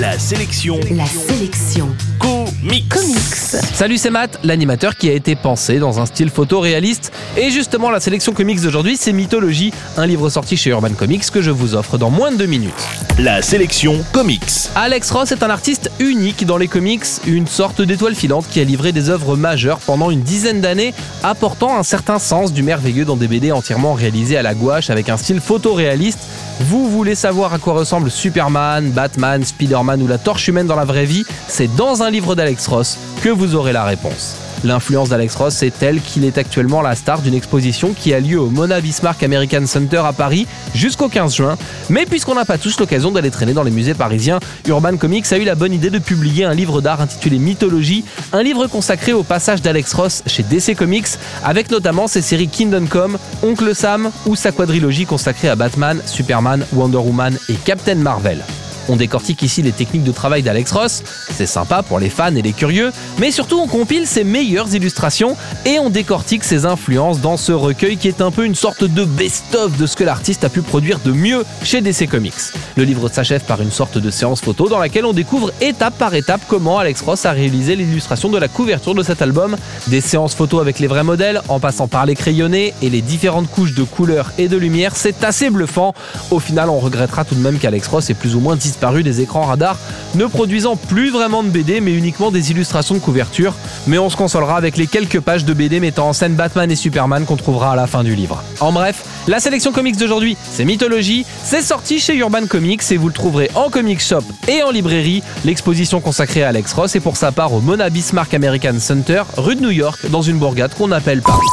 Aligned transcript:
La 0.00 0.18
sélection. 0.18 0.80
La 0.92 1.04
sélection. 1.04 1.86
Comics. 2.18 2.88
Comics. 2.88 3.62
Salut, 3.74 3.98
c'est 3.98 4.08
Matt, 4.08 4.40
l'animateur 4.42 4.96
qui 4.96 5.10
a 5.10 5.12
été 5.12 5.36
pensé 5.36 5.78
dans 5.78 6.00
un 6.00 6.06
style 6.06 6.30
photoréaliste. 6.30 7.12
Et 7.36 7.50
justement, 7.50 7.90
la 7.90 8.00
sélection 8.00 8.32
comics 8.32 8.62
d'aujourd'hui, 8.62 8.96
c'est 8.96 9.12
Mythologie, 9.12 9.74
un 9.98 10.06
livre 10.06 10.30
sorti 10.30 10.56
chez 10.56 10.70
Urban 10.70 10.94
Comics 10.96 11.30
que 11.30 11.42
je 11.42 11.50
vous 11.50 11.74
offre 11.74 11.98
dans 11.98 12.08
moins 12.08 12.32
de 12.32 12.36
deux 12.38 12.46
minutes. 12.46 12.72
La 13.18 13.42
sélection 13.42 14.02
comics. 14.14 14.70
Alex 14.74 15.10
Ross 15.10 15.32
est 15.32 15.42
un 15.42 15.50
artiste 15.50 15.90
unique 15.98 16.46
dans 16.46 16.56
les 16.56 16.68
comics, 16.68 17.04
une 17.26 17.46
sorte 17.46 17.82
d'étoile 17.82 18.14
filante 18.14 18.46
qui 18.50 18.58
a 18.60 18.64
livré 18.64 18.92
des 18.92 19.10
œuvres 19.10 19.36
majeures 19.36 19.80
pendant 19.80 20.10
une 20.10 20.22
dizaine 20.22 20.62
d'années, 20.62 20.94
apportant 21.22 21.76
un 21.76 21.82
certain 21.82 22.18
sens 22.18 22.54
du 22.54 22.62
merveilleux 22.62 23.04
dans 23.04 23.16
des 23.16 23.28
BD 23.28 23.52
entièrement 23.52 23.92
réalisées 23.92 24.38
à 24.38 24.42
la 24.42 24.54
gouache 24.54 24.88
avec 24.88 25.10
un 25.10 25.18
style 25.18 25.42
photoréaliste. 25.42 26.20
Vous 26.60 26.90
voulez 26.90 27.14
savoir 27.14 27.54
à 27.54 27.58
quoi 27.58 27.72
ressemble 27.72 28.10
Superman, 28.10 28.90
Batman, 28.90 29.42
Spider-Man 29.42 30.02
ou 30.02 30.06
la 30.06 30.18
torche 30.18 30.46
humaine 30.48 30.66
dans 30.66 30.76
la 30.76 30.84
vraie 30.84 31.06
vie? 31.06 31.24
C'est 31.48 31.74
dans 31.74 32.02
un 32.02 32.10
livre 32.10 32.34
d'Alex 32.34 32.66
Ross 32.66 32.98
que 33.22 33.30
vous 33.30 33.54
aurez 33.54 33.72
la 33.72 33.84
réponse. 33.84 34.36
L'influence 34.64 35.08
d'Alex 35.08 35.34
Ross 35.36 35.62
est 35.62 35.76
telle 35.78 36.00
qu'il 36.00 36.24
est 36.24 36.36
actuellement 36.36 36.82
la 36.82 36.94
star 36.94 37.22
d'une 37.22 37.34
exposition 37.34 37.92
qui 37.92 38.12
a 38.12 38.20
lieu 38.20 38.38
au 38.38 38.50
Mona 38.50 38.80
Bismarck 38.80 39.22
American 39.22 39.66
Center 39.66 40.02
à 40.04 40.12
Paris 40.12 40.46
jusqu'au 40.74 41.08
15 41.08 41.34
juin. 41.34 41.58
Mais 41.88 42.06
puisqu'on 42.06 42.34
n'a 42.34 42.44
pas 42.44 42.58
tous 42.58 42.78
l'occasion 42.78 43.10
d'aller 43.10 43.30
traîner 43.30 43.54
dans 43.54 43.62
les 43.62 43.70
musées 43.70 43.94
parisiens, 43.94 44.38
Urban 44.68 44.96
Comics 44.96 45.32
a 45.32 45.38
eu 45.38 45.44
la 45.44 45.54
bonne 45.54 45.72
idée 45.72 45.90
de 45.90 45.98
publier 45.98 46.44
un 46.44 46.54
livre 46.54 46.80
d'art 46.80 47.00
intitulé 47.00 47.38
Mythologie, 47.38 48.04
un 48.32 48.42
livre 48.42 48.66
consacré 48.66 49.12
au 49.12 49.22
passage 49.22 49.62
d'Alex 49.62 49.94
Ross 49.94 50.22
chez 50.26 50.42
DC 50.42 50.76
Comics, 50.76 51.08
avec 51.44 51.70
notamment 51.70 52.06
ses 52.06 52.22
séries 52.22 52.48
Kingdom 52.48 52.86
Come, 52.86 53.18
Oncle 53.42 53.74
Sam 53.74 54.10
ou 54.26 54.36
sa 54.36 54.52
quadrilogie 54.52 55.06
consacrée 55.06 55.48
à 55.48 55.56
Batman, 55.56 56.00
Superman, 56.04 56.64
Wonder 56.72 56.98
Woman 56.98 57.36
et 57.48 57.54
Captain 57.54 57.96
Marvel. 57.96 58.42
On 58.88 58.96
décortique 58.96 59.42
ici 59.42 59.62
les 59.62 59.72
techniques 59.72 60.04
de 60.04 60.12
travail 60.12 60.42
d'Alex 60.42 60.72
Ross, 60.72 61.02
c'est 61.34 61.46
sympa 61.46 61.82
pour 61.82 61.98
les 61.98 62.10
fans 62.10 62.34
et 62.34 62.42
les 62.42 62.52
curieux, 62.52 62.92
mais 63.18 63.30
surtout 63.30 63.58
on 63.58 63.66
compile 63.66 64.06
ses 64.06 64.24
meilleures 64.24 64.74
illustrations 64.74 65.36
et 65.64 65.78
on 65.78 65.90
décortique 65.90 66.44
ses 66.44 66.66
influences 66.66 67.20
dans 67.20 67.36
ce 67.36 67.52
recueil 67.52 67.96
qui 67.96 68.08
est 68.08 68.20
un 68.20 68.30
peu 68.30 68.44
une 68.44 68.54
sorte 68.54 68.84
de 68.84 69.04
best-of 69.04 69.76
de 69.76 69.86
ce 69.86 69.96
que 69.96 70.04
l'artiste 70.04 70.44
a 70.44 70.48
pu 70.48 70.62
produire 70.62 70.98
de 71.04 71.12
mieux 71.12 71.44
chez 71.62 71.80
DC 71.80 72.08
Comics. 72.08 72.34
Le 72.76 72.84
livre 72.84 73.08
s'achève 73.08 73.44
par 73.44 73.60
une 73.62 73.70
sorte 73.70 73.98
de 73.98 74.10
séance 74.10 74.40
photo 74.40 74.68
dans 74.68 74.78
laquelle 74.78 75.04
on 75.04 75.12
découvre 75.12 75.52
étape 75.60 75.96
par 75.98 76.14
étape 76.14 76.40
comment 76.48 76.78
Alex 76.78 77.00
Ross 77.02 77.26
a 77.26 77.32
réalisé 77.32 77.76
l'illustration 77.76 78.28
de 78.28 78.38
la 78.38 78.48
couverture 78.48 78.94
de 78.94 79.02
cet 79.02 79.22
album, 79.22 79.56
des 79.88 80.00
séances 80.00 80.34
photos 80.34 80.60
avec 80.60 80.78
les 80.78 80.86
vrais 80.86 81.04
modèles, 81.04 81.40
en 81.48 81.60
passant 81.60 81.88
par 81.88 82.06
les 82.06 82.14
crayonnés 82.14 82.74
et 82.82 82.90
les 82.90 83.02
différentes 83.02 83.50
couches 83.50 83.74
de 83.74 83.82
couleurs 83.82 84.32
et 84.38 84.48
de 84.48 84.56
lumière, 84.56 84.96
c'est 84.96 85.24
assez 85.24 85.50
bluffant. 85.50 85.94
Au 86.30 86.38
final, 86.38 86.68
on 86.70 86.78
regrettera 86.78 87.24
tout 87.24 87.34
de 87.34 87.40
même 87.40 87.58
qu'Alex 87.58 87.86
Ross 87.88 88.10
ait 88.10 88.14
plus 88.14 88.34
ou 88.34 88.40
moins 88.40 88.56
disparu 88.70 89.02
des 89.02 89.20
écrans 89.20 89.42
radars, 89.42 89.76
ne 90.14 90.26
produisant 90.26 90.76
plus 90.76 91.10
vraiment 91.10 91.42
de 91.42 91.48
BD 91.48 91.80
mais 91.80 91.92
uniquement 91.92 92.30
des 92.30 92.50
illustrations 92.50 92.94
de 92.94 93.00
couverture. 93.00 93.54
Mais 93.86 93.98
on 93.98 94.08
se 94.08 94.16
consolera 94.16 94.56
avec 94.56 94.76
les 94.76 94.86
quelques 94.86 95.20
pages 95.20 95.44
de 95.44 95.52
BD 95.52 95.80
mettant 95.80 96.08
en 96.08 96.12
scène 96.12 96.34
Batman 96.34 96.70
et 96.70 96.76
Superman 96.76 97.24
qu'on 97.24 97.36
trouvera 97.36 97.72
à 97.72 97.76
la 97.76 97.86
fin 97.86 98.04
du 98.04 98.14
livre. 98.14 98.42
En 98.60 98.72
bref, 98.72 99.04
la 99.26 99.40
sélection 99.40 99.72
comics 99.72 99.96
d'aujourd'hui, 99.96 100.36
c'est 100.52 100.64
Mythologie, 100.64 101.26
c'est 101.44 101.62
sorti 101.62 101.98
chez 101.98 102.16
Urban 102.16 102.46
Comics 102.48 102.82
et 102.90 102.96
vous 102.96 103.08
le 103.08 103.14
trouverez 103.14 103.50
en 103.54 103.70
comic 103.70 104.00
shop 104.00 104.22
et 104.48 104.62
en 104.62 104.70
librairie. 104.70 105.22
L'exposition 105.44 106.00
consacrée 106.00 106.44
à 106.44 106.48
Alex 106.48 106.72
Ross 106.72 106.94
est 106.94 107.00
pour 107.00 107.16
sa 107.16 107.32
part 107.32 107.52
au 107.52 107.60
Mona 107.60 107.90
Bismarck 107.90 108.32
American 108.34 108.78
Center, 108.78 109.22
rue 109.36 109.56
de 109.56 109.62
New 109.62 109.70
York, 109.70 110.08
dans 110.10 110.22
une 110.22 110.38
bourgade 110.38 110.74
qu'on 110.74 110.92
appelle 110.92 111.22
Paris. 111.22 111.46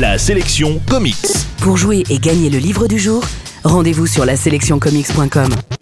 La 0.00 0.18
sélection 0.18 0.80
comics. 0.88 1.16
Pour 1.58 1.76
jouer 1.76 2.04
et 2.10 2.18
gagner 2.18 2.50
le 2.50 2.58
livre 2.58 2.86
du 2.86 2.98
jour, 2.98 3.24
rendez-vous 3.64 4.06
sur 4.06 4.24
la 4.24 4.36
sélectioncomics.com. 4.36 5.75